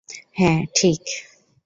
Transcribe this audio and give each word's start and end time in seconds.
হ্যাঁ, 0.35 0.61
ঠিক! 0.75 1.01